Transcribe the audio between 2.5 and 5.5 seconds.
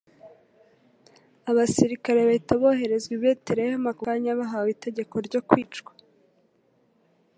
boherezwa i Betelehemu ako kanya, bahawe itegeko ryo